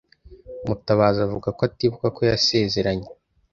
Mutabazi 0.65 1.19
avuga 1.27 1.47
ko 1.57 1.61
atibuka 1.69 2.07
ko 2.15 2.21
yasezeranye. 2.31 3.09